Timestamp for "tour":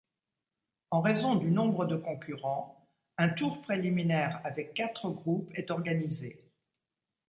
3.29-3.61